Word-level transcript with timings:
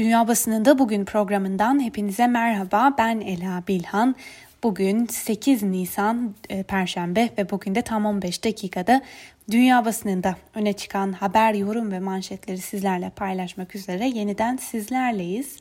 Dünya 0.00 0.28
Basınında 0.28 0.78
Bugün 0.78 1.04
programından 1.04 1.82
hepinize 1.82 2.26
merhaba. 2.26 2.94
Ben 2.98 3.20
Ela 3.20 3.62
Bilhan. 3.68 4.16
Bugün 4.62 5.06
8 5.06 5.62
Nisan 5.62 6.34
e, 6.48 6.62
Perşembe 6.62 7.30
ve 7.38 7.50
bugün 7.50 7.74
de 7.74 7.82
tam 7.82 8.06
15 8.06 8.44
dakikada 8.44 9.02
dünya 9.50 9.84
basınında 9.84 10.36
öne 10.54 10.72
çıkan 10.72 11.12
haber, 11.12 11.54
yorum 11.54 11.92
ve 11.92 12.00
manşetleri 12.00 12.58
sizlerle 12.58 13.10
paylaşmak 13.10 13.74
üzere 13.74 14.08
yeniden 14.08 14.56
sizlerleyiz. 14.56 15.56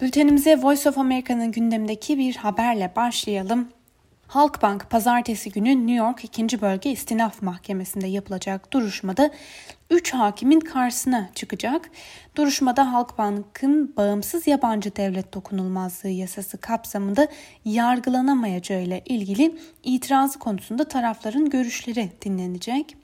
Bültenimize 0.00 0.62
Voice 0.62 0.88
of 0.88 0.98
America'nın 0.98 1.52
gündemindeki 1.52 2.18
bir 2.18 2.36
haberle 2.36 2.92
başlayalım. 2.96 3.68
Halkbank 4.26 4.90
pazartesi 4.90 5.50
günü 5.50 5.86
New 5.86 5.94
York 5.94 6.24
2. 6.24 6.60
Bölge 6.60 6.90
İstinaf 6.90 7.42
Mahkemesi'nde 7.42 8.06
yapılacak 8.06 8.72
duruşmada 8.72 9.30
3 9.90 10.14
hakimin 10.14 10.60
karşısına 10.60 11.30
çıkacak. 11.34 11.90
Duruşmada 12.36 12.92
Halkbank'ın 12.92 13.96
bağımsız 13.96 14.46
yabancı 14.46 14.96
devlet 14.96 15.34
dokunulmazlığı 15.34 16.08
yasası 16.08 16.58
kapsamında 16.58 17.28
yargılanamayacağı 17.64 18.82
ile 18.82 19.02
ilgili 19.04 19.58
itirazı 19.82 20.38
konusunda 20.38 20.88
tarafların 20.88 21.50
görüşleri 21.50 22.12
dinlenecek. 22.24 22.96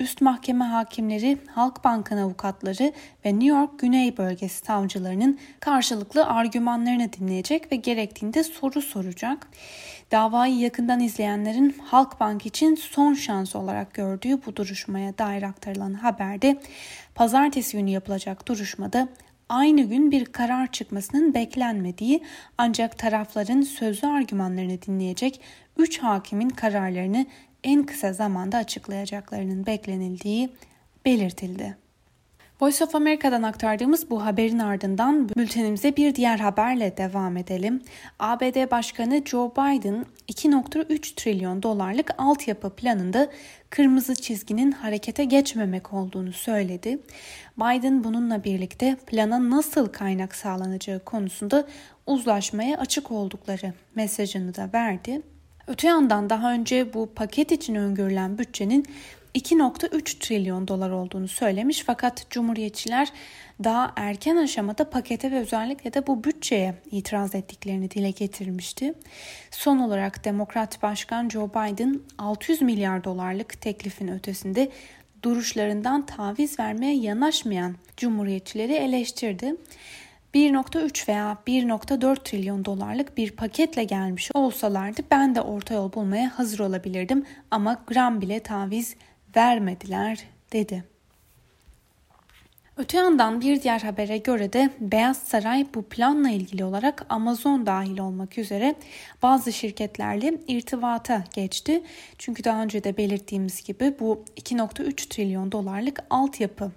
Üst 0.00 0.20
mahkeme 0.20 0.64
hakimleri, 0.64 1.38
Halkbank'ın 1.46 2.16
avukatları 2.16 2.92
ve 3.24 3.32
New 3.32 3.46
York 3.46 3.78
Güney 3.78 4.16
Bölgesi 4.16 4.64
savcılarının 4.64 5.38
karşılıklı 5.60 6.26
argümanlarını 6.26 7.12
dinleyecek 7.12 7.72
ve 7.72 7.76
gerektiğinde 7.76 8.44
soru 8.44 8.82
soracak. 8.82 9.48
Davayı 10.12 10.58
yakından 10.58 11.00
izleyenlerin 11.00 11.76
Halkbank 11.84 12.46
için 12.46 12.74
son 12.74 13.14
şans 13.14 13.56
olarak 13.56 13.94
gördüğü 13.94 14.46
bu 14.46 14.56
duruşmaya 14.56 15.18
dair 15.18 15.42
aktarılan 15.42 15.94
haberde 15.94 16.60
pazartesi 17.14 17.76
günü 17.76 17.90
yapılacak 17.90 18.48
duruşmada 18.48 19.08
aynı 19.48 19.82
gün 19.82 20.10
bir 20.10 20.24
karar 20.24 20.72
çıkmasının 20.72 21.34
beklenmediği 21.34 22.22
ancak 22.58 22.98
tarafların 22.98 23.62
sözlü 23.62 24.08
argümanlarını 24.08 24.82
dinleyecek 24.82 25.40
3 25.76 25.98
hakimin 25.98 26.50
kararlarını 26.50 27.26
en 27.64 27.86
kısa 27.86 28.12
zamanda 28.12 28.56
açıklayacaklarının 28.56 29.66
beklenildiği 29.66 30.50
belirtildi. 31.04 31.81
Voice 32.60 32.84
of 32.84 32.94
America'dan 32.94 33.42
aktardığımız 33.42 34.10
bu 34.10 34.24
haberin 34.24 34.58
ardından 34.58 35.28
bültenimize 35.28 35.96
bir 35.96 36.14
diğer 36.14 36.38
haberle 36.38 36.96
devam 36.96 37.36
edelim. 37.36 37.82
ABD 38.18 38.70
Başkanı 38.70 39.22
Joe 39.24 39.50
Biden 39.50 40.06
2.3 40.28 41.14
trilyon 41.14 41.62
dolarlık 41.62 42.10
altyapı 42.18 42.70
planında 42.70 43.30
kırmızı 43.70 44.14
çizginin 44.14 44.72
harekete 44.72 45.24
geçmemek 45.24 45.92
olduğunu 45.92 46.32
söyledi. 46.32 46.98
Biden 47.58 48.04
bununla 48.04 48.44
birlikte 48.44 48.96
plana 49.06 49.50
nasıl 49.50 49.86
kaynak 49.86 50.34
sağlanacağı 50.34 50.98
konusunda 50.98 51.66
uzlaşmaya 52.06 52.78
açık 52.78 53.10
oldukları 53.10 53.72
mesajını 53.94 54.54
da 54.54 54.70
verdi. 54.74 55.22
Öte 55.66 55.88
yandan 55.88 56.30
daha 56.30 56.52
önce 56.52 56.94
bu 56.94 57.10
paket 57.14 57.52
için 57.52 57.74
öngörülen 57.74 58.38
bütçenin 58.38 58.86
2.3 59.34 60.18
trilyon 60.18 60.68
dolar 60.68 60.90
olduğunu 60.90 61.28
söylemiş 61.28 61.82
fakat 61.86 62.30
Cumhuriyetçiler 62.30 63.08
daha 63.64 63.92
erken 63.96 64.36
aşamada 64.36 64.90
pakete 64.90 65.30
ve 65.30 65.38
özellikle 65.38 65.94
de 65.94 66.06
bu 66.06 66.24
bütçeye 66.24 66.74
itiraz 66.90 67.34
ettiklerini 67.34 67.90
dile 67.90 68.10
getirmişti. 68.10 68.94
Son 69.50 69.78
olarak 69.78 70.24
Demokrat 70.24 70.82
Başkan 70.82 71.28
Joe 71.28 71.48
Biden 71.48 72.00
600 72.18 72.62
milyar 72.62 73.04
dolarlık 73.04 73.60
teklifin 73.60 74.08
ötesinde 74.08 74.70
duruşlarından 75.22 76.06
taviz 76.06 76.58
vermeye 76.58 76.96
yanaşmayan 76.96 77.76
Cumhuriyetçileri 77.96 78.72
eleştirdi. 78.72 79.56
1.3 80.34 81.08
veya 81.08 81.38
1.4 81.46 82.24
trilyon 82.24 82.64
dolarlık 82.64 83.16
bir 83.16 83.30
paketle 83.30 83.84
gelmiş 83.84 84.30
olsalardı 84.34 85.02
ben 85.10 85.34
de 85.34 85.40
orta 85.40 85.74
yol 85.74 85.92
bulmaya 85.92 86.38
hazır 86.38 86.58
olabilirdim 86.58 87.26
ama 87.50 87.84
gram 87.86 88.20
bile 88.20 88.40
taviz 88.40 88.96
vermediler 89.36 90.18
dedi. 90.52 90.84
Öte 92.76 92.98
yandan 92.98 93.40
bir 93.40 93.62
diğer 93.62 93.80
habere 93.80 94.18
göre 94.18 94.52
de 94.52 94.70
Beyaz 94.80 95.16
Saray 95.16 95.66
bu 95.74 95.82
planla 95.82 96.30
ilgili 96.30 96.64
olarak 96.64 97.06
Amazon 97.08 97.66
dahil 97.66 97.98
olmak 97.98 98.38
üzere 98.38 98.74
bazı 99.22 99.52
şirketlerle 99.52 100.34
irtibata 100.48 101.24
geçti. 101.34 101.82
Çünkü 102.18 102.44
daha 102.44 102.62
önce 102.62 102.84
de 102.84 102.96
belirttiğimiz 102.96 103.64
gibi 103.64 103.94
bu 104.00 104.24
2.3 104.36 105.08
trilyon 105.08 105.52
dolarlık 105.52 106.04
altyapı 106.10 106.72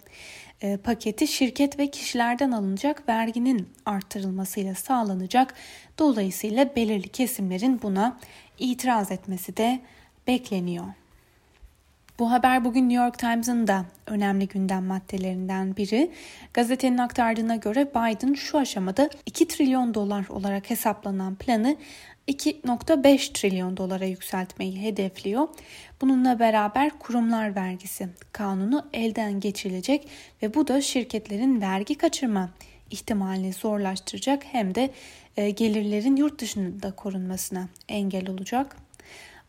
e, 0.62 0.78
paketi 0.78 1.28
şirket 1.28 1.80
ve 1.80 1.88
kişilerden 1.92 2.52
alınacak 2.52 3.10
verginin 3.10 3.70
arttırılmasıyla 3.86 4.76
sağlanacak. 4.76 5.54
Dolayısıyla 6.00 6.76
belirli 6.76 7.10
kesimlerin 7.10 7.82
buna 7.82 8.18
itiraz 8.60 9.12
etmesi 9.12 9.58
de 9.58 9.80
bekleniyor. 10.28 10.86
Bu 12.20 12.32
haber 12.32 12.66
bugün 12.66 12.90
New 12.90 13.04
York 13.04 13.20
Times'ın 13.20 13.68
da 13.68 13.86
önemli 14.08 14.48
gündem 14.48 14.86
maddelerinden 14.86 15.78
biri. 15.78 16.12
Gazetenin 16.54 16.98
aktardığına 16.98 17.56
göre 17.56 17.90
Biden 17.90 18.34
şu 18.34 18.58
aşamada 18.58 19.10
2 19.26 19.48
trilyon 19.48 19.94
dolar 19.94 20.28
olarak 20.30 20.70
hesaplanan 20.70 21.36
planı 21.36 21.78
2.5 22.28 23.34
trilyon 23.34 23.78
dolara 23.78 24.06
yükseltmeyi 24.06 24.82
hedefliyor. 24.82 25.48
Bununla 26.02 26.40
beraber 26.40 27.00
kurumlar 27.00 27.56
vergisi 27.56 28.10
kanunu 28.32 28.86
elden 28.94 29.40
geçirilecek 29.40 30.08
ve 30.42 30.54
bu 30.54 30.68
da 30.68 30.82
şirketlerin 30.82 31.62
vergi 31.62 31.96
kaçırma 31.96 32.50
ihtimalini 32.92 33.54
zorlaştıracak 33.54 34.44
hem 34.52 34.76
de 34.76 34.92
e, 35.38 35.50
gelirlerin 35.50 36.16
yurt 36.16 36.42
dışında 36.42 36.92
korunmasına 36.92 37.68
engel 37.90 38.30
olacak. 38.30 38.76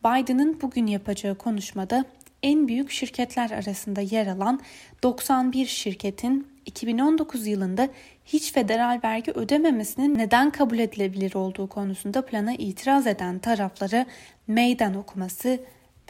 Biden'ın 0.05 0.61
bugün 0.61 0.87
yapacağı 0.87 1.35
konuşmada 1.35 2.05
en 2.43 2.67
büyük 2.67 2.91
şirketler 2.91 3.51
arasında 3.51 4.01
yer 4.01 4.27
alan 4.27 4.61
91 5.03 5.65
şirketin 5.65 6.47
2019 6.65 7.47
yılında 7.47 7.89
hiç 8.25 8.53
federal 8.53 8.99
vergi 9.03 9.31
ödememesinin 9.31 10.17
neden 10.17 10.49
kabul 10.49 10.79
edilebilir 10.79 11.35
olduğu 11.35 11.67
konusunda 11.67 12.25
plana 12.25 12.53
itiraz 12.53 13.07
eden 13.07 13.39
taraflara 13.39 14.05
meydan 14.47 14.95
okuması 14.95 15.59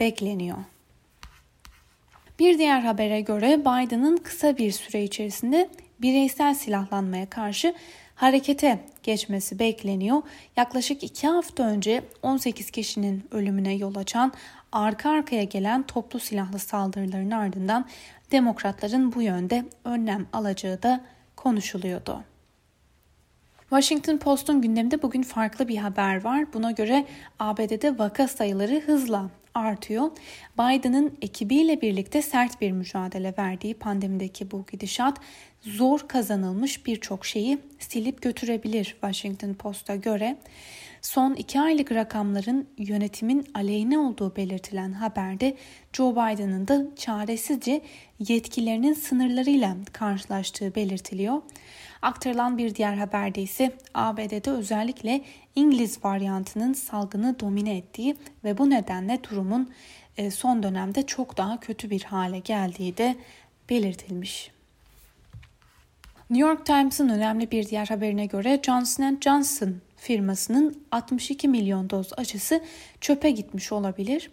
bekleniyor. 0.00 0.58
Bir 2.38 2.58
diğer 2.58 2.80
habere 2.80 3.20
göre 3.20 3.60
Biden'ın 3.60 4.16
kısa 4.16 4.56
bir 4.56 4.70
süre 4.70 5.02
içerisinde 5.02 5.68
bireysel 6.00 6.54
silahlanmaya 6.54 7.30
karşı 7.30 7.74
harekete 8.14 8.78
geçmesi 9.02 9.58
bekleniyor. 9.58 10.22
Yaklaşık 10.56 11.02
iki 11.02 11.26
hafta 11.26 11.62
önce 11.62 12.02
18 12.22 12.70
kişinin 12.70 13.24
ölümüne 13.30 13.74
yol 13.74 13.94
açan 13.94 14.32
arka 14.72 15.10
arkaya 15.10 15.44
gelen 15.44 15.82
toplu 15.82 16.20
silahlı 16.20 16.58
saldırıların 16.58 17.30
ardından 17.30 17.86
demokratların 18.32 19.14
bu 19.14 19.22
yönde 19.22 19.64
önlem 19.84 20.26
alacağı 20.32 20.82
da 20.82 21.00
konuşuluyordu. 21.36 22.24
Washington 23.60 24.18
Post'un 24.18 24.62
gündeminde 24.62 25.02
bugün 25.02 25.22
farklı 25.22 25.68
bir 25.68 25.76
haber 25.76 26.24
var. 26.24 26.52
Buna 26.52 26.70
göre 26.70 27.06
ABD'de 27.38 27.98
vaka 27.98 28.28
sayıları 28.28 28.80
hızla 28.80 29.30
artıyor. 29.54 30.10
Biden'ın 30.58 31.18
ekibiyle 31.22 31.80
birlikte 31.80 32.22
sert 32.22 32.60
bir 32.60 32.72
mücadele 32.72 33.34
verdiği 33.38 33.74
pandemideki 33.74 34.50
bu 34.50 34.66
gidişat 34.72 35.18
zor 35.60 36.08
kazanılmış 36.08 36.86
birçok 36.86 37.26
şeyi 37.26 37.58
silip 37.78 38.22
götürebilir 38.22 38.84
Washington 38.84 39.54
Post'a 39.54 39.96
göre. 39.96 40.36
Son 41.02 41.34
iki 41.34 41.60
aylık 41.60 41.92
rakamların 41.92 42.68
yönetimin 42.78 43.46
aleyhine 43.54 43.98
olduğu 43.98 44.36
belirtilen 44.36 44.92
haberde 44.92 45.56
Joe 45.92 46.12
Biden'ın 46.12 46.68
da 46.68 46.96
çaresizce 46.96 47.82
yetkilerinin 48.18 48.92
sınırlarıyla 48.92 49.76
karşılaştığı 49.92 50.74
belirtiliyor. 50.74 51.42
Aktarılan 52.02 52.58
bir 52.58 52.74
diğer 52.74 52.94
haberde 52.94 53.42
ise 53.42 53.72
ABD'de 53.94 54.50
özellikle 54.50 55.20
İngiliz 55.54 56.04
varyantının 56.04 56.72
salgını 56.72 57.40
domine 57.40 57.76
ettiği 57.76 58.16
ve 58.44 58.58
bu 58.58 58.70
nedenle 58.70 59.20
durumun 59.30 59.70
e, 60.16 60.30
son 60.30 60.62
dönemde 60.62 61.06
çok 61.06 61.36
daha 61.36 61.60
kötü 61.60 61.90
bir 61.90 62.02
hale 62.02 62.38
geldiği 62.38 62.96
de 62.96 63.16
belirtilmiş. 63.70 64.50
New 66.30 66.48
York 66.48 66.66
Times'ın 66.66 67.08
önemli 67.08 67.50
bir 67.50 67.66
diğer 67.66 67.86
haberine 67.86 68.26
göre 68.26 68.60
Johnson 68.66 69.18
Johnson 69.24 69.76
firmasının 69.98 70.82
62 70.92 71.48
milyon 71.48 71.90
doz 71.90 72.10
aşısı 72.16 72.60
çöpe 73.00 73.30
gitmiş 73.30 73.72
olabilir. 73.72 74.30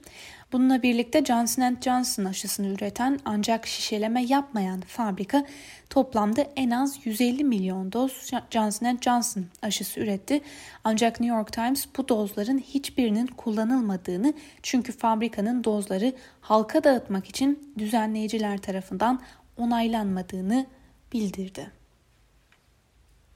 Bununla 0.51 0.83
birlikte 0.83 1.25
Johnson 1.25 1.77
Johnson 1.81 2.25
aşısını 2.25 2.67
üreten 2.67 3.19
ancak 3.25 3.67
şişeleme 3.67 4.23
yapmayan 4.23 4.81
fabrika 4.81 5.45
toplamda 5.89 6.47
en 6.56 6.69
az 6.69 7.06
150 7.06 7.44
milyon 7.44 7.91
doz 7.91 8.31
Johnson 8.51 8.97
Johnson 9.01 9.45
aşısı 9.62 10.00
üretti. 10.00 10.41
Ancak 10.83 11.19
New 11.19 11.38
York 11.38 11.53
Times 11.53 11.88
bu 11.97 12.07
dozların 12.07 12.57
hiçbirinin 12.57 13.27
kullanılmadığını 13.27 14.33
çünkü 14.63 14.91
fabrikanın 14.91 15.63
dozları 15.63 16.13
halka 16.41 16.83
dağıtmak 16.83 17.29
için 17.29 17.73
düzenleyiciler 17.77 18.57
tarafından 18.57 19.21
onaylanmadığını 19.57 20.65
bildirdi. 21.13 21.84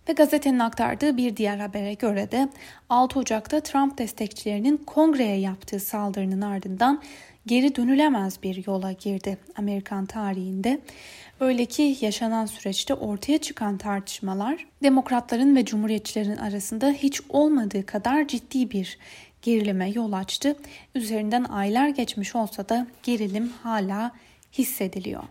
Ve 0.10 0.14
gazetenin 0.14 0.60
aktardığı 0.60 1.18
bir 1.18 1.38
diğer 1.38 1.58
habere 1.58 1.94
göre 1.94 2.32
de 2.32 2.50
6 2.90 3.20
Ocak'ta 3.20 3.60
Trump 3.60 3.98
destekçilerinin 3.98 4.78
kongreye 4.78 5.40
yaptığı 5.40 5.80
saldırının 5.80 6.42
ardından 6.42 7.02
geri 7.46 7.76
dönülemez 7.76 8.44
bir 8.44 8.68
yola 8.68 8.92
girdi 8.92 9.38
Amerikan 9.58 10.06
tarihinde. 10.06 10.80
Öyle 11.40 11.66
ki 11.66 11.98
yaşanan 12.02 12.46
süreçte 12.46 12.94
ortaya 12.94 13.38
çıkan 13.38 13.78
tartışmalar 13.78 14.68
demokratların 14.84 15.56
ve 15.56 15.66
cumhuriyetçilerin 15.66 16.38
arasında 16.38 16.92
hiç 16.92 17.22
olmadığı 17.30 17.86
kadar 17.86 18.28
ciddi 18.28 18.72
bir 18.72 18.98
gerilime 19.42 19.90
yol 19.90 20.14
açtı. 20.14 20.56
Üzerinden 20.96 21.44
aylar 21.44 21.88
geçmiş 21.88 22.36
olsa 22.36 22.70
da 22.70 22.88
gerilim 23.04 23.54
hala 23.64 24.12
hissediliyor. 24.54 25.24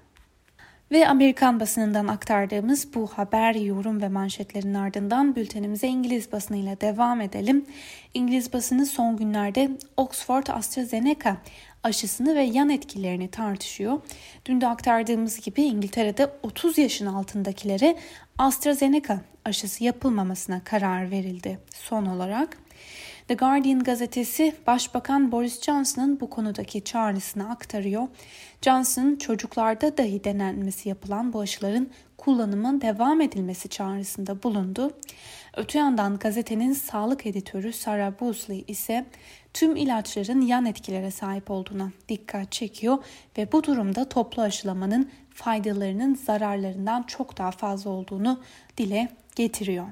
Ve 0.91 1.09
Amerikan 1.09 1.61
basınından 1.61 2.09
aktardığımız 2.09 2.95
bu 2.95 3.07
haber, 3.07 3.55
yorum 3.55 4.03
ve 4.03 4.09
manşetlerin 4.09 4.75
ardından 4.75 5.37
bültenimize 5.37 5.87
İngiliz 5.89 6.33
basınıyla 6.33 6.81
devam 6.81 7.21
edelim. 7.21 7.67
İngiliz 8.15 8.53
basını 8.53 8.87
son 8.87 9.17
günlerde 9.17 9.71
Oxford 9.97 10.47
AstraZeneca 10.47 11.37
aşısını 11.83 12.35
ve 12.35 12.43
yan 12.43 12.71
etkilerini 12.71 13.31
tartışıyor. 13.31 14.01
Dün 14.47 14.61
de 14.61 14.67
aktardığımız 14.67 15.41
gibi 15.41 15.63
İngiltere'de 15.63 16.31
30 16.43 16.79
yaşın 16.79 17.07
altındakilere 17.07 17.97
AstraZeneca 18.39 19.21
aşısı 19.45 19.85
yapılmamasına 19.85 20.65
karar 20.65 21.11
verildi 21.11 21.59
son 21.75 22.07
olarak. 22.07 22.59
The 23.29 23.35
Guardian 23.35 23.79
gazetesi 23.79 24.55
Başbakan 24.67 25.33
Boris 25.33 25.63
Johnson'ın 25.63 26.21
bu 26.21 26.31
konudaki 26.31 26.85
çağrısını 26.85 27.51
aktarıyor. 27.51 28.09
Johnson 28.63 29.17
çocuklarda 29.17 29.97
dahi 29.97 30.25
denenmesi 30.25 30.89
yapılan 30.89 31.33
bu 31.33 31.41
aşıların 31.41 31.89
kullanımın 32.19 32.81
devam 32.81 33.21
edilmesi 33.21 33.69
çağrısında 33.69 34.43
bulundu. 34.43 34.91
Öte 35.57 35.79
yandan 35.79 36.19
gazetenin 36.19 36.73
sağlık 36.73 37.27
editörü 37.27 37.73
Sarah 37.73 38.21
Boosley 38.21 38.65
ise 38.69 39.07
tüm 39.55 39.77
ilaçların 39.77 40.41
yan 40.41 40.67
etkilere 40.67 41.11
sahip 41.11 41.51
olduğuna 41.51 41.91
dikkat 42.09 42.53
çekiyor 42.53 42.99
ve 43.39 43.53
bu 43.53 43.65
durumda 43.65 44.09
toplu 44.09 44.43
aşılamanın 44.43 45.11
faydalarının 45.31 46.15
zararlarından 46.15 47.03
çok 47.03 47.39
daha 47.39 47.51
fazla 47.51 47.91
olduğunu 47.91 48.41
dile 48.79 49.09
getiriyor. 49.37 49.87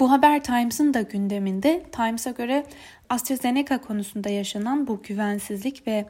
Bu 0.00 0.10
haber 0.10 0.44
Times'ın 0.44 0.94
da 0.94 1.02
gündeminde. 1.02 1.82
Times'a 1.92 2.30
göre 2.30 2.66
AstraZeneca 3.08 3.80
konusunda 3.80 4.28
yaşanan 4.28 4.86
bu 4.86 5.02
güvensizlik 5.02 5.86
ve 5.86 6.06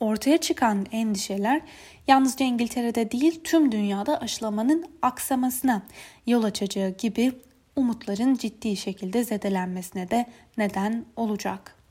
ortaya 0.00 0.38
çıkan 0.38 0.86
endişeler 0.92 1.60
yalnızca 2.06 2.46
İngiltere'de 2.46 3.10
değil 3.10 3.40
tüm 3.44 3.72
dünyada 3.72 4.20
aşılamanın 4.20 4.84
aksamasına 5.02 5.82
yol 6.26 6.44
açacağı 6.44 6.90
gibi 6.90 7.32
umutların 7.76 8.34
ciddi 8.34 8.76
şekilde 8.76 9.24
zedelenmesine 9.24 10.10
de 10.10 10.26
neden 10.58 11.04
olacak. 11.16 11.81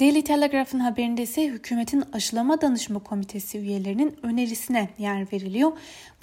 Daily 0.00 0.24
Telegraph'ın 0.24 0.78
haberinde 0.78 1.22
ise 1.22 1.46
hükümetin 1.46 2.04
aşılama 2.12 2.60
danışma 2.60 2.98
komitesi 2.98 3.58
üyelerinin 3.58 4.16
önerisine 4.22 4.88
yer 4.98 5.32
veriliyor. 5.32 5.72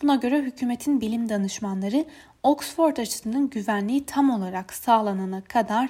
Buna 0.02 0.16
göre 0.16 0.42
hükümetin 0.42 1.02
bilim 1.02 1.30
danışmanları 1.30 2.06
Oxford 2.44 2.98
aşısının 2.98 3.50
güvenliği 3.50 4.06
tam 4.06 4.30
olarak 4.30 4.74
sağlanana 4.74 5.42
kadar 5.42 5.90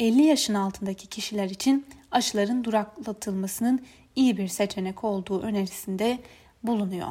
50 0.00 0.22
yaşın 0.22 0.54
altındaki 0.54 1.06
kişiler 1.06 1.50
için 1.50 1.86
aşıların 2.10 2.64
duraklatılmasının 2.64 3.80
iyi 4.16 4.36
bir 4.36 4.48
seçenek 4.48 5.04
olduğu 5.04 5.40
önerisinde 5.40 6.18
bulunuyor. 6.62 7.08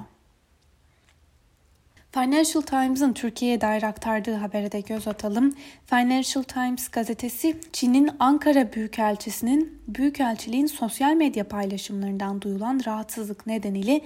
Financial 2.17 2.61
Times'ın 2.61 3.13
Türkiye'ye 3.13 3.61
dair 3.61 3.83
aktardığı 3.83 4.33
habere 4.33 4.71
de 4.71 4.81
göz 4.81 5.07
atalım. 5.07 5.53
Financial 5.85 6.43
Times 6.43 6.87
gazetesi 6.87 7.57
Çin'in 7.73 8.09
Ankara 8.19 8.73
Büyükelçisi'nin 8.73 9.81
Büyükelçiliğin 9.87 10.65
sosyal 10.65 11.13
medya 11.13 11.47
paylaşımlarından 11.47 12.41
duyulan 12.41 12.81
rahatsızlık 12.85 13.47
nedeniyle 13.47 14.01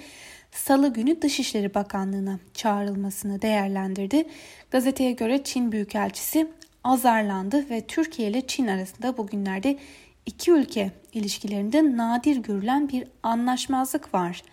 Salı 0.51 0.93
günü 0.93 1.21
Dışişleri 1.21 1.73
Bakanlığı'na 1.73 2.39
çağrılmasını 2.53 3.41
değerlendirdi. 3.41 4.23
Gazeteye 4.71 5.11
göre 5.11 5.43
Çin 5.43 5.71
Büyükelçisi 5.71 6.47
azarlandı 6.83 7.69
ve 7.69 7.81
Türkiye 7.87 8.29
ile 8.29 8.47
Çin 8.47 8.67
arasında 8.67 9.17
bugünlerde 9.17 9.77
iki 10.25 10.51
ülke 10.51 10.91
ilişkilerinde 11.13 11.97
nadir 11.97 12.37
görülen 12.37 12.89
bir 12.89 13.07
anlaşmazlık 13.23 14.13
var 14.13 14.43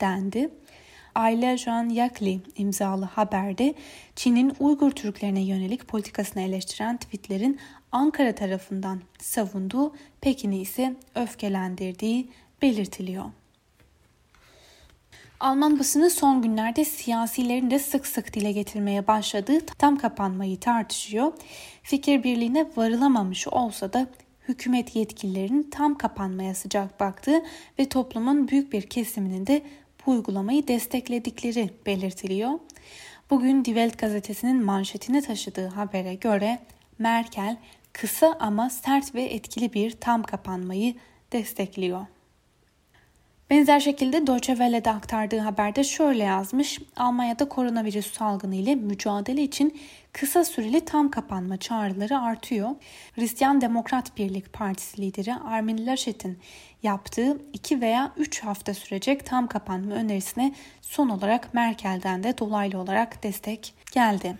dendi. 0.00 0.50
Ayla 1.16 1.56
Jean 1.56 1.88
Yakli 1.88 2.40
imzalı 2.56 3.04
haberde 3.04 3.74
Çin'in 4.16 4.52
Uygur 4.60 4.90
Türklerine 4.90 5.40
yönelik 5.40 5.88
politikasını 5.88 6.42
eleştiren 6.42 6.96
tweetlerin 6.96 7.60
Ankara 7.92 8.34
tarafından 8.34 9.00
savunduğu, 9.18 9.94
Pekin'i 10.20 10.60
ise 10.60 10.96
öfkelendirdiği 11.14 12.28
belirtiliyor. 12.62 13.24
Alman 15.40 15.78
basını 15.78 16.10
son 16.10 16.42
günlerde 16.42 16.84
siyasilerin 16.84 17.70
de 17.70 17.78
sık 17.78 18.06
sık 18.06 18.34
dile 18.34 18.52
getirmeye 18.52 19.06
başladığı 19.06 19.60
tam 19.60 19.98
kapanmayı 19.98 20.60
tartışıyor. 20.60 21.32
Fikir 21.82 22.22
birliğine 22.22 22.66
varılamamış 22.76 23.48
olsa 23.48 23.92
da 23.92 24.06
hükümet 24.48 24.96
yetkililerinin 24.96 25.70
tam 25.70 25.98
kapanmaya 25.98 26.54
sıcak 26.54 27.00
baktığı 27.00 27.42
ve 27.78 27.88
toplumun 27.88 28.48
büyük 28.48 28.72
bir 28.72 28.82
kesiminin 28.82 29.46
de 29.46 29.62
bu 30.06 30.10
uygulamayı 30.10 30.68
destekledikleri 30.68 31.70
belirtiliyor. 31.86 32.50
Bugün 33.30 33.64
Die 33.64 33.74
Welt 33.74 33.98
gazetesinin 33.98 34.64
manşetine 34.64 35.22
taşıdığı 35.22 35.66
habere 35.66 36.14
göre 36.14 36.58
Merkel 36.98 37.56
kısa 37.92 38.36
ama 38.40 38.70
sert 38.70 39.14
ve 39.14 39.22
etkili 39.22 39.72
bir 39.72 39.90
tam 39.90 40.22
kapanmayı 40.22 40.94
destekliyor. 41.32 42.06
Benzer 43.50 43.80
şekilde 43.80 44.26
Deutsche 44.26 44.52
Welle'de 44.52 44.90
aktardığı 44.90 45.38
haberde 45.38 45.84
şöyle 45.84 46.22
yazmış. 46.22 46.78
Almanya'da 46.96 47.48
koronavirüs 47.48 48.12
salgını 48.12 48.54
ile 48.54 48.74
mücadele 48.74 49.42
için 49.42 49.78
kısa 50.12 50.44
süreli 50.44 50.84
tam 50.84 51.10
kapanma 51.10 51.56
çağrıları 51.56 52.18
artıyor. 52.18 52.70
Hristiyan 53.14 53.60
Demokrat 53.60 54.16
Birlik 54.18 54.52
Partisi 54.52 55.02
lideri 55.02 55.34
Armin 55.34 55.86
Laschet'in 55.86 56.38
yaptığı 56.82 57.38
2 57.52 57.80
veya 57.80 58.12
3 58.16 58.44
hafta 58.44 58.74
sürecek 58.74 59.26
tam 59.26 59.46
kapanma 59.46 59.94
önerisine 59.94 60.54
son 60.82 61.08
olarak 61.08 61.54
Merkel'den 61.54 62.22
de 62.22 62.38
dolaylı 62.38 62.78
olarak 62.78 63.22
destek 63.22 63.74
geldi. 63.92 64.38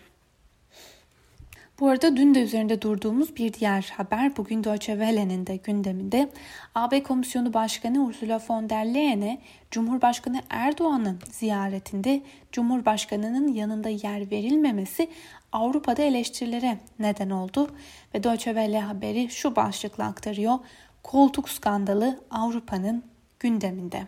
Bu 1.80 1.88
arada 1.88 2.16
dün 2.16 2.34
de 2.34 2.42
üzerinde 2.42 2.82
durduğumuz 2.82 3.36
bir 3.36 3.52
diğer 3.52 3.92
haber 3.96 4.36
bugün 4.36 4.64
Deutsche 4.64 4.92
Welle'nin 4.92 5.46
de 5.46 5.56
gündeminde. 5.56 6.28
AB 6.74 7.02
Komisyonu 7.02 7.54
Başkanı 7.54 8.04
Ursula 8.04 8.40
von 8.48 8.70
der 8.70 8.94
Leyen'e 8.94 9.40
Cumhurbaşkanı 9.70 10.40
Erdoğan'ın 10.50 11.18
ziyaretinde 11.30 12.22
Cumhurbaşkanı'nın 12.52 13.48
yanında 13.48 13.88
yer 13.88 14.30
verilmemesi 14.30 15.10
Avrupa'da 15.52 16.02
eleştirilere 16.02 16.78
neden 16.98 17.30
oldu 17.30 17.70
ve 18.14 18.24
Deutsche 18.24 18.50
Welle 18.50 18.80
haberi 18.80 19.30
şu 19.30 19.56
başlıkla 19.56 20.04
aktarıyor. 20.04 20.58
Koltuk 21.02 21.48
skandalı 21.48 22.20
Avrupa'nın 22.30 23.04
gündeminde. 23.40 24.06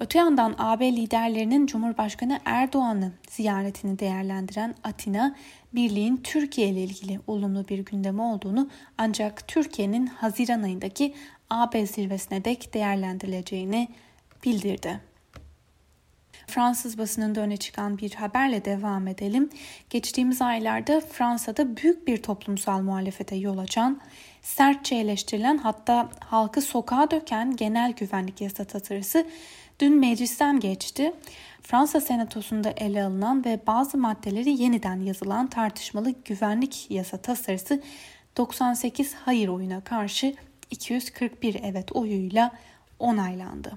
Öte 0.00 0.18
yandan 0.18 0.54
AB 0.58 0.92
liderlerinin 0.92 1.66
Cumhurbaşkanı 1.66 2.40
Erdoğan'ı 2.44 3.12
ziyaretini 3.30 3.98
değerlendiren 3.98 4.74
Atina, 4.84 5.34
birliğin 5.74 6.16
Türkiye 6.16 6.68
ile 6.68 6.82
ilgili 6.82 7.20
olumlu 7.26 7.68
bir 7.68 7.78
gündemi 7.78 8.22
olduğunu 8.22 8.70
ancak 8.98 9.48
Türkiye'nin 9.48 10.06
Haziran 10.06 10.62
ayındaki 10.62 11.14
AB 11.50 11.86
zirvesine 11.86 12.44
dek 12.44 12.74
değerlendirileceğini 12.74 13.88
bildirdi. 14.44 15.00
Fransız 16.46 16.98
basınında 16.98 17.40
öne 17.40 17.56
çıkan 17.56 17.98
bir 17.98 18.14
haberle 18.14 18.64
devam 18.64 19.08
edelim. 19.08 19.50
Geçtiğimiz 19.90 20.42
aylarda 20.42 21.00
Fransa'da 21.00 21.76
büyük 21.76 22.06
bir 22.06 22.22
toplumsal 22.22 22.80
muhalefete 22.80 23.36
yol 23.36 23.58
açan, 23.58 24.00
sertçe 24.42 24.94
eleştirilen 24.94 25.58
hatta 25.58 26.08
halkı 26.20 26.62
sokağa 26.62 27.10
döken 27.10 27.56
genel 27.56 27.92
güvenlik 27.92 28.40
yasa 28.40 28.64
tasarısı 28.64 29.26
dün 29.82 29.98
meclisten 29.98 30.60
geçti. 30.60 31.12
Fransa 31.62 32.00
Senatosu'nda 32.00 32.70
ele 32.70 33.04
alınan 33.04 33.44
ve 33.44 33.60
bazı 33.66 33.98
maddeleri 33.98 34.62
yeniden 34.62 35.00
yazılan 35.00 35.46
tartışmalı 35.46 36.14
güvenlik 36.24 36.90
yasa 36.90 37.16
tasarısı 37.16 37.82
98 38.36 39.14
hayır 39.14 39.48
oyuna 39.48 39.80
karşı 39.80 40.34
241 40.70 41.60
evet 41.62 41.92
oyuyla 41.92 42.50
onaylandı. 42.98 43.72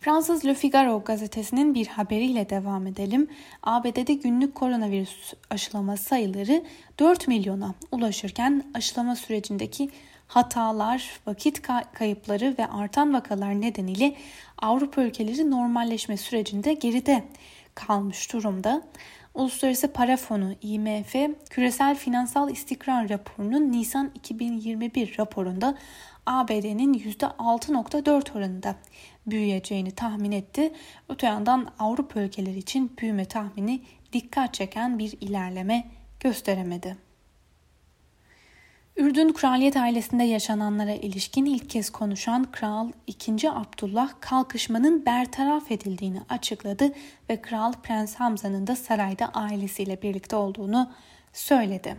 Fransız 0.00 0.44
Le 0.44 0.54
Figaro 0.54 1.04
gazetesinin 1.04 1.74
bir 1.74 1.86
haberiyle 1.86 2.50
devam 2.50 2.86
edelim. 2.86 3.28
ABD'de 3.62 4.14
günlük 4.14 4.54
koronavirüs 4.54 5.32
aşılama 5.50 5.96
sayıları 5.96 6.64
4 6.98 7.28
milyona 7.28 7.74
ulaşırken 7.92 8.64
aşılama 8.74 9.16
sürecindeki 9.16 9.90
hatalar, 10.34 11.20
vakit 11.26 11.62
kayıpları 11.94 12.54
ve 12.58 12.66
artan 12.66 13.14
vakalar 13.14 13.60
nedeniyle 13.60 14.14
Avrupa 14.58 15.02
ülkeleri 15.02 15.50
normalleşme 15.50 16.16
sürecinde 16.16 16.74
geride 16.74 17.24
kalmış 17.74 18.32
durumda. 18.32 18.82
Uluslararası 19.34 19.92
Para 19.92 20.16
Fonu 20.16 20.54
IMF 20.62 21.14
küresel 21.50 21.96
finansal 21.96 22.50
istikrar 22.50 23.08
raporunun 23.08 23.72
Nisan 23.72 24.10
2021 24.14 25.18
raporunda 25.18 25.78
ABD'nin 26.26 26.94
%6.4 26.94 28.38
oranında 28.38 28.74
büyüyeceğini 29.26 29.90
tahmin 29.90 30.32
etti. 30.32 30.72
Öte 31.08 31.26
yandan 31.26 31.72
Avrupa 31.78 32.20
ülkeleri 32.20 32.58
için 32.58 32.92
büyüme 33.00 33.24
tahmini 33.24 33.80
dikkat 34.12 34.54
çeken 34.54 34.98
bir 34.98 35.12
ilerleme 35.20 35.84
gösteremedi. 36.20 37.11
Ürdün 38.96 39.32
kraliyet 39.32 39.76
ailesinde 39.76 40.22
yaşananlara 40.22 40.92
ilişkin 40.92 41.44
ilk 41.44 41.70
kez 41.70 41.90
konuşan 41.90 42.50
Kral 42.52 42.88
II. 43.06 43.48
Abdullah 43.48 44.10
kalkışmanın 44.20 45.06
bertaraf 45.06 45.70
edildiğini 45.70 46.20
açıkladı 46.28 46.92
ve 47.30 47.42
Kral 47.42 47.72
Prens 47.72 48.14
Hamza'nın 48.14 48.66
da 48.66 48.76
sarayda 48.76 49.28
ailesiyle 49.28 50.02
birlikte 50.02 50.36
olduğunu 50.36 50.90
söyledi. 51.32 51.96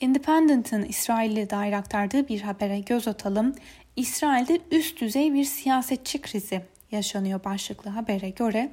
Independent'ın 0.00 0.84
İsrail'e 0.84 1.50
dair 1.50 1.72
aktardığı 1.72 2.28
bir 2.28 2.40
habere 2.40 2.80
göz 2.80 3.08
atalım. 3.08 3.54
İsrail'de 3.96 4.60
üst 4.70 5.00
düzey 5.00 5.34
bir 5.34 5.44
siyasetçi 5.44 6.20
krizi 6.20 6.62
yaşanıyor 6.94 7.44
başlıklı 7.44 7.90
habere 7.90 8.30
göre 8.30 8.72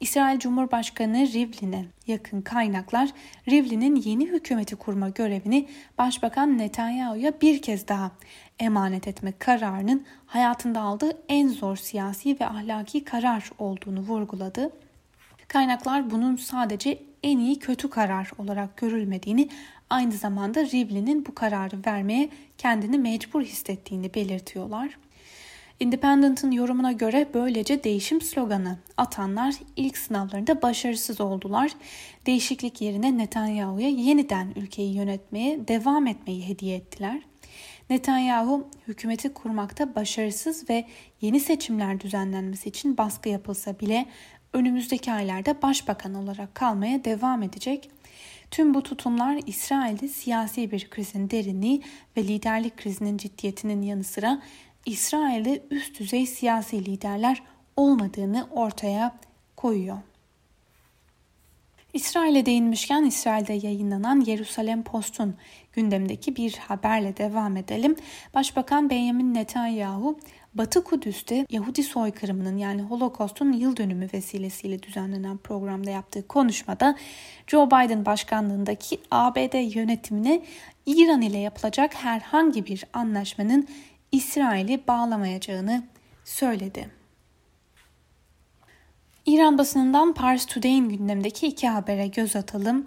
İsrail 0.00 0.38
Cumhurbaşkanı 0.38 1.16
Rivlin'e 1.16 1.84
yakın 2.06 2.42
kaynaklar 2.42 3.10
Rivlin'in 3.48 3.96
yeni 3.96 4.26
hükümeti 4.26 4.76
kurma 4.76 5.08
görevini 5.08 5.68
Başbakan 5.98 6.58
Netanyahu'ya 6.58 7.40
bir 7.40 7.62
kez 7.62 7.88
daha 7.88 8.10
emanet 8.58 9.08
etme 9.08 9.32
kararının 9.38 10.06
hayatında 10.26 10.80
aldığı 10.80 11.18
en 11.28 11.48
zor 11.48 11.76
siyasi 11.76 12.40
ve 12.40 12.46
ahlaki 12.46 13.04
karar 13.04 13.50
olduğunu 13.58 14.00
vurguladı. 14.00 14.72
Kaynaklar 15.48 16.10
bunun 16.10 16.36
sadece 16.36 16.98
en 17.22 17.38
iyi 17.38 17.58
kötü 17.58 17.90
karar 17.90 18.30
olarak 18.38 18.76
görülmediğini, 18.76 19.48
aynı 19.90 20.12
zamanda 20.12 20.60
Rivlin'in 20.66 21.26
bu 21.26 21.34
kararı 21.34 21.76
vermeye 21.86 22.28
kendini 22.58 22.98
mecbur 22.98 23.42
hissettiğini 23.42 24.14
belirtiyorlar. 24.14 24.98
Independent'ın 25.80 26.50
yorumuna 26.50 26.92
göre 26.92 27.28
böylece 27.34 27.84
değişim 27.84 28.20
sloganı 28.20 28.78
atanlar 28.96 29.54
ilk 29.76 29.98
sınavlarında 29.98 30.62
başarısız 30.62 31.20
oldular. 31.20 31.72
Değişiklik 32.26 32.80
yerine 32.80 33.18
Netanyahu'ya 33.18 33.88
yeniden 33.88 34.52
ülkeyi 34.56 34.94
yönetmeye 34.94 35.68
devam 35.68 36.06
etmeyi 36.06 36.48
hediye 36.48 36.76
ettiler. 36.76 37.22
Netanyahu 37.90 38.68
hükümeti 38.88 39.34
kurmakta 39.34 39.94
başarısız 39.94 40.70
ve 40.70 40.84
yeni 41.20 41.40
seçimler 41.40 42.00
düzenlenmesi 42.00 42.68
için 42.68 42.98
baskı 42.98 43.28
yapılsa 43.28 43.80
bile 43.80 44.06
önümüzdeki 44.52 45.12
aylarda 45.12 45.62
başbakan 45.62 46.14
olarak 46.14 46.54
kalmaya 46.54 47.04
devam 47.04 47.42
edecek. 47.42 47.90
Tüm 48.50 48.74
bu 48.74 48.82
tutumlar 48.82 49.40
İsrail'de 49.46 50.08
siyasi 50.08 50.70
bir 50.70 50.90
krizin 50.90 51.30
derinliği 51.30 51.82
ve 52.16 52.22
liderlik 52.24 52.76
krizinin 52.76 53.16
ciddiyetinin 53.16 53.82
yanı 53.82 54.04
sıra 54.04 54.42
İsrail'de 54.86 55.62
üst 55.70 56.00
düzey 56.00 56.26
siyasi 56.26 56.84
liderler 56.84 57.42
olmadığını 57.76 58.46
ortaya 58.50 59.18
koyuyor. 59.56 59.98
İsrail'e 61.92 62.46
değinmişken 62.46 63.04
İsrail'de 63.04 63.52
yayınlanan 63.52 64.20
Yerusalem 64.20 64.82
Post'un 64.82 65.34
gündemdeki 65.72 66.36
bir 66.36 66.56
haberle 66.56 67.16
devam 67.16 67.56
edelim. 67.56 67.96
Başbakan 68.34 68.90
Benjamin 68.90 69.34
Netanyahu 69.34 70.18
Batı 70.54 70.84
Kudüs'te 70.84 71.46
Yahudi 71.50 71.82
soykırımının 71.82 72.56
yani 72.56 72.82
Holocaust'un 72.82 73.52
yıl 73.52 73.76
dönümü 73.76 74.08
vesilesiyle 74.14 74.82
düzenlenen 74.82 75.38
programda 75.38 75.90
yaptığı 75.90 76.28
konuşmada 76.28 76.96
Joe 77.46 77.66
Biden 77.66 78.06
başkanlığındaki 78.06 79.00
ABD 79.10 79.74
yönetimine 79.76 80.42
İran 80.86 81.22
ile 81.22 81.38
yapılacak 81.38 81.94
herhangi 81.94 82.66
bir 82.66 82.84
anlaşmanın 82.92 83.68
İsrail'i 84.12 84.86
bağlamayacağını 84.88 85.84
söyledi. 86.24 86.90
İran 89.26 89.58
basınından 89.58 90.14
Pars 90.14 90.46
Today'in 90.46 90.88
gündemdeki 90.88 91.46
iki 91.46 91.68
habere 91.68 92.06
göz 92.06 92.36
atalım. 92.36 92.86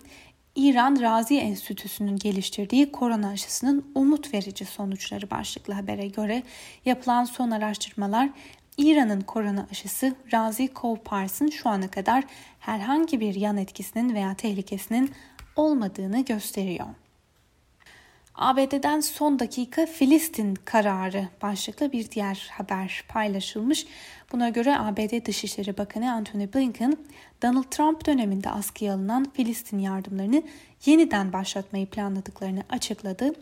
İran 0.55 1.01
Razi 1.01 1.37
Enstitüsü'nün 1.37 2.17
geliştirdiği 2.17 2.91
korona 2.91 3.29
aşısının 3.29 3.91
umut 3.95 4.33
verici 4.33 4.65
sonuçları 4.65 5.29
başlıklı 5.31 5.73
habere 5.73 6.07
göre 6.07 6.43
yapılan 6.85 7.23
son 7.25 7.51
araştırmalar 7.51 8.29
İran'ın 8.77 9.21
korona 9.21 9.67
aşısı 9.71 10.15
Razi 10.33 10.73
Pars'ın 11.05 11.49
şu 11.49 11.69
ana 11.69 11.87
kadar 11.87 12.23
herhangi 12.59 13.19
bir 13.19 13.35
yan 13.35 13.57
etkisinin 13.57 14.15
veya 14.15 14.33
tehlikesinin 14.33 15.11
olmadığını 15.55 16.25
gösteriyor. 16.25 16.87
ABD'den 18.37 18.99
son 18.99 19.39
dakika 19.39 19.85
Filistin 19.85 20.55
kararı 20.55 21.27
başlıklı 21.41 21.91
bir 21.91 22.11
diğer 22.11 22.49
haber 22.51 23.03
paylaşılmış. 23.07 23.87
Buna 24.31 24.49
göre 24.49 24.77
ABD 24.77 25.25
Dışişleri 25.25 25.77
Bakanı 25.77 26.11
Antony 26.11 26.53
Blinken, 26.53 26.97
Donald 27.41 27.63
Trump 27.63 28.05
döneminde 28.05 28.49
askıya 28.49 28.93
alınan 28.93 29.27
Filistin 29.33 29.79
yardımlarını 29.79 30.43
yeniden 30.85 31.33
başlatmayı 31.33 31.85
planladıklarını 31.85 32.63
açıkladı. 32.69 33.33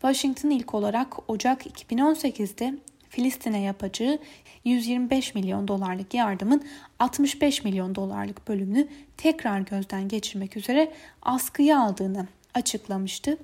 Washington 0.00 0.50
ilk 0.50 0.74
olarak 0.74 1.30
Ocak 1.30 1.66
2018'de 1.66 2.74
Filistin'e 3.08 3.60
yapacağı 3.60 4.18
125 4.64 5.34
milyon 5.34 5.68
dolarlık 5.68 6.14
yardımın 6.14 6.64
65 6.98 7.64
milyon 7.64 7.94
dolarlık 7.94 8.48
bölümünü 8.48 8.88
tekrar 9.16 9.60
gözden 9.60 10.08
geçirmek 10.08 10.56
üzere 10.56 10.92
askıya 11.22 11.80
aldığını 11.80 12.26
açıklamıştı. 12.54 13.38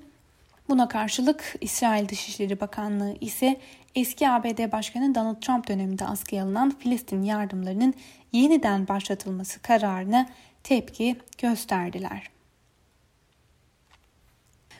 Buna 0.71 0.87
karşılık 0.87 1.55
İsrail 1.61 2.09
Dışişleri 2.09 2.59
Bakanlığı 2.59 3.15
ise 3.21 3.59
eski 3.95 4.29
ABD 4.29 4.71
Başkanı 4.71 5.15
Donald 5.15 5.41
Trump 5.41 5.67
döneminde 5.67 6.05
askıya 6.05 6.43
alınan 6.43 6.69
Filistin 6.79 7.23
yardımlarının 7.23 7.93
yeniden 8.31 8.87
başlatılması 8.87 9.61
kararına 9.61 10.29
tepki 10.63 11.15
gösterdiler. 11.37 12.29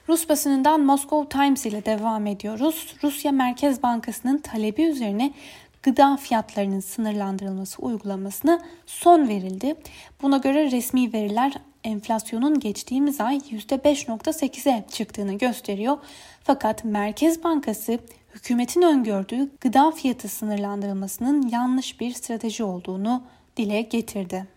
Rus 0.10 0.30
basınından 0.30 0.82
Moscow 0.82 1.40
Times 1.40 1.66
ile 1.66 1.86
devam 1.86 2.28
ediyoruz. 2.28 2.96
Rusya 3.04 3.32
Merkez 3.32 3.84
Bankası'nın 3.84 4.38
talebi 4.38 4.84
üzerine 4.84 5.34
gıda 5.84 6.18
fiyatlarının 6.18 6.80
sınırlandırılması 6.80 7.82
uygulamasına 7.82 8.62
son 8.86 9.28
verildi. 9.28 9.76
Buna 10.22 10.38
göre 10.38 10.72
resmi 10.72 11.14
veriler 11.14 11.54
enflasyonun 11.84 12.60
geçtiğimiz 12.60 13.22
ay 13.22 13.38
%5.8'e 13.38 14.86
çıktığını 14.92 15.38
gösteriyor. 15.38 15.98
Fakat 16.44 16.84
Merkez 16.84 17.44
Bankası 17.44 18.00
hükümetin 18.36 18.82
öngördüğü 18.82 19.50
gıda 19.62 19.92
fiyatı 19.92 20.28
sınırlandırılmasının 20.28 21.50
yanlış 21.50 22.00
bir 22.00 22.14
strateji 22.14 22.64
olduğunu 22.64 23.24
dile 23.58 23.82
getirdi. 23.82 24.48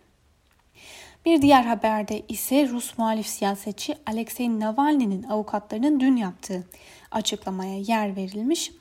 Bir 1.25 1.43
diğer 1.43 1.63
haberde 1.63 2.23
ise 2.29 2.69
Rus 2.69 2.99
muhalif 2.99 3.27
siyasetçi 3.27 3.97
Alexei 4.07 4.61
Navalny'nin 4.61 5.23
avukatlarının 5.23 6.01
dün 6.01 6.17
yaptığı 6.17 6.65
açıklamaya 7.11 7.79
yer 7.79 8.17
verilmiş. 8.17 8.73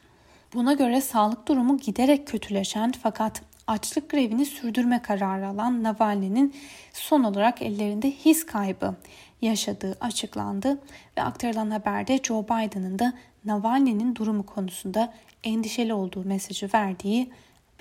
Buna 0.53 0.73
göre 0.73 1.01
sağlık 1.01 1.47
durumu 1.47 1.77
giderek 1.77 2.27
kötüleşen 2.27 2.93
fakat 3.03 3.41
açlık 3.67 4.09
grevini 4.09 4.45
sürdürme 4.45 5.01
kararı 5.01 5.47
alan 5.47 5.83
Navalny'nin 5.83 6.55
son 6.93 7.23
olarak 7.23 7.61
ellerinde 7.61 8.11
his 8.11 8.45
kaybı 8.45 8.95
yaşadığı 9.41 9.97
açıklandı 10.01 10.79
ve 11.17 11.21
aktarılan 11.21 11.71
haberde 11.71 12.19
Joe 12.23 12.43
Biden'ın 12.43 12.99
da 12.99 13.13
Navalny'nin 13.45 14.15
durumu 14.15 14.45
konusunda 14.45 15.13
endişeli 15.43 15.93
olduğu 15.93 16.23
mesajı 16.23 16.69
verdiği 16.73 17.29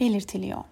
belirtiliyor. 0.01 0.65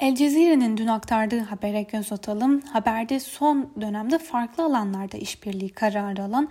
El 0.00 0.14
Cezire'nin 0.14 0.76
dün 0.76 0.86
aktardığı 0.86 1.40
habere 1.40 1.82
göz 1.82 2.12
atalım. 2.12 2.60
Haberde 2.60 3.20
son 3.20 3.72
dönemde 3.80 4.18
farklı 4.18 4.64
alanlarda 4.64 5.16
işbirliği 5.16 5.68
kararı 5.68 6.22
alan 6.22 6.50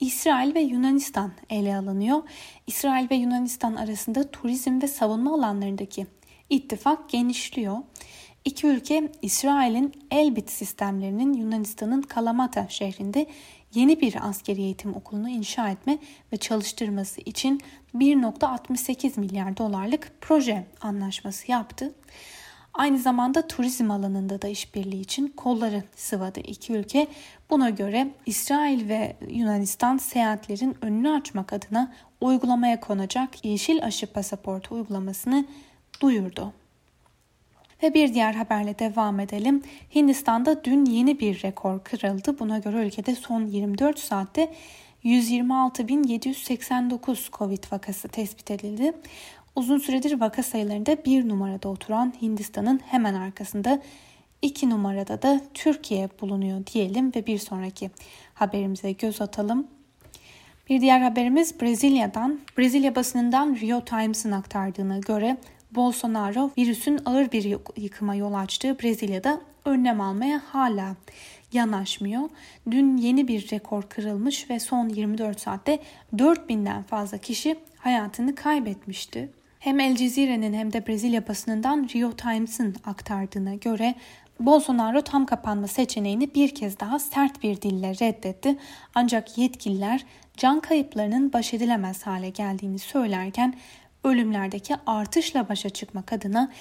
İsrail 0.00 0.54
ve 0.54 0.60
Yunanistan 0.60 1.32
ele 1.50 1.76
alınıyor. 1.76 2.22
İsrail 2.66 3.10
ve 3.10 3.14
Yunanistan 3.14 3.74
arasında 3.74 4.30
turizm 4.30 4.82
ve 4.82 4.88
savunma 4.88 5.34
alanlarındaki 5.34 6.06
ittifak 6.50 7.10
genişliyor. 7.10 7.76
İki 8.44 8.66
ülke 8.66 9.12
İsrail'in 9.22 9.92
Elbit 10.10 10.50
sistemlerinin 10.50 11.32
Yunanistan'ın 11.32 12.02
Kalamata 12.02 12.68
şehrinde 12.68 13.26
yeni 13.74 14.00
bir 14.00 14.28
askeri 14.28 14.62
eğitim 14.62 14.96
okulunu 14.96 15.28
inşa 15.28 15.68
etme 15.68 15.98
ve 16.32 16.36
çalıştırması 16.36 17.20
için 17.20 17.60
1.68 17.94 19.20
milyar 19.20 19.56
dolarlık 19.56 20.12
proje 20.20 20.66
anlaşması 20.80 21.50
yaptı. 21.50 21.94
Aynı 22.78 22.98
zamanda 22.98 23.46
turizm 23.46 23.90
alanında 23.90 24.42
da 24.42 24.48
işbirliği 24.48 25.00
için 25.00 25.28
kolları 25.36 25.82
sıvadı 25.96 26.40
iki 26.40 26.72
ülke. 26.72 27.06
Buna 27.50 27.70
göre 27.70 28.08
İsrail 28.26 28.88
ve 28.88 29.16
Yunanistan 29.28 29.96
seyahatlerin 29.96 30.76
önünü 30.82 31.10
açmak 31.10 31.52
adına 31.52 31.92
uygulamaya 32.20 32.80
konacak 32.80 33.44
yeşil 33.44 33.84
aşı 33.84 34.12
pasaportu 34.12 34.74
uygulamasını 34.74 35.44
duyurdu. 36.00 36.52
Ve 37.82 37.94
bir 37.94 38.14
diğer 38.14 38.34
haberle 38.34 38.78
devam 38.78 39.20
edelim. 39.20 39.62
Hindistan'da 39.94 40.64
dün 40.64 40.84
yeni 40.84 41.20
bir 41.20 41.42
rekor 41.42 41.84
kırıldı. 41.84 42.38
Buna 42.38 42.58
göre 42.58 42.86
ülkede 42.86 43.14
son 43.14 43.46
24 43.46 43.98
saatte 43.98 44.52
126.789 45.04 47.30
Covid 47.32 47.64
vakası 47.72 48.08
tespit 48.08 48.50
edildi. 48.50 48.92
Uzun 49.58 49.78
süredir 49.78 50.20
vaka 50.20 50.42
sayılarında 50.42 51.04
bir 51.04 51.28
numarada 51.28 51.68
oturan 51.68 52.14
Hindistan'ın 52.22 52.80
hemen 52.86 53.14
arkasında 53.14 53.82
iki 54.42 54.70
numarada 54.70 55.22
da 55.22 55.40
Türkiye 55.54 56.08
bulunuyor 56.20 56.66
diyelim 56.66 57.14
ve 57.14 57.26
bir 57.26 57.38
sonraki 57.38 57.90
haberimize 58.34 58.92
göz 58.92 59.20
atalım. 59.20 59.66
Bir 60.68 60.80
diğer 60.80 61.00
haberimiz 61.00 61.60
Brezilya'dan. 61.60 62.40
Brezilya 62.58 62.94
basınından 62.94 63.56
Rio 63.60 63.84
Times'ın 63.84 64.32
aktardığına 64.32 64.98
göre 64.98 65.36
Bolsonaro 65.70 66.50
virüsün 66.58 67.00
ağır 67.04 67.32
bir 67.32 67.58
yıkıma 67.76 68.14
yol 68.14 68.34
açtığı 68.34 68.78
Brezilya'da 68.78 69.40
önlem 69.64 70.00
almaya 70.00 70.42
hala 70.46 70.96
yanaşmıyor. 71.52 72.28
Dün 72.70 72.96
yeni 72.96 73.28
bir 73.28 73.50
rekor 73.50 73.82
kırılmış 73.82 74.50
ve 74.50 74.60
son 74.60 74.88
24 74.88 75.40
saatte 75.40 75.78
4000'den 76.16 76.82
fazla 76.82 77.18
kişi 77.18 77.56
hayatını 77.78 78.34
kaybetmişti. 78.34 79.37
Hem 79.68 79.80
El 79.80 79.96
Cezire'nin 79.96 80.54
hem 80.54 80.72
de 80.72 80.86
Brezilya 80.86 81.28
basınından 81.28 81.88
Rio 81.94 82.12
Times'ın 82.12 82.76
aktardığına 82.84 83.54
göre 83.54 83.94
Bolsonaro 84.40 85.02
tam 85.02 85.26
kapanma 85.26 85.66
seçeneğini 85.66 86.34
bir 86.34 86.54
kez 86.54 86.80
daha 86.80 86.98
sert 86.98 87.42
bir 87.42 87.62
dille 87.62 87.90
reddetti. 87.90 88.56
Ancak 88.94 89.38
yetkililer 89.38 90.04
can 90.36 90.60
kayıplarının 90.60 91.32
baş 91.32 91.54
edilemez 91.54 92.02
hale 92.02 92.30
geldiğini 92.30 92.78
söylerken 92.78 93.54
ölümlerdeki 94.04 94.74
artışla 94.86 95.48
başa 95.48 95.70
çıkmak 95.70 96.12
adına 96.12 96.52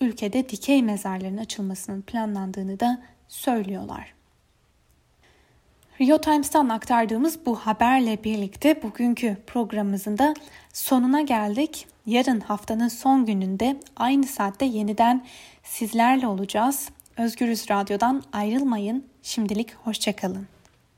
ülkede 0.00 0.48
dikey 0.48 0.82
mezarların 0.82 1.36
açılmasının 1.36 2.02
planlandığını 2.02 2.80
da 2.80 3.02
söylüyorlar. 3.28 4.13
Rio 6.00 6.18
Times'tan 6.18 6.68
aktardığımız 6.68 7.46
bu 7.46 7.56
haberle 7.56 8.24
birlikte 8.24 8.82
bugünkü 8.82 9.36
programımızın 9.46 10.18
da 10.18 10.34
sonuna 10.72 11.20
geldik. 11.20 11.86
Yarın 12.06 12.40
haftanın 12.40 12.88
son 12.88 13.26
gününde 13.26 13.76
aynı 13.96 14.26
saatte 14.26 14.64
yeniden 14.64 15.24
sizlerle 15.62 16.26
olacağız. 16.26 16.88
Özgürüz 17.16 17.70
Radyo'dan 17.70 18.22
ayrılmayın. 18.32 19.04
Şimdilik 19.22 19.74
hoşçakalın. 19.74 20.53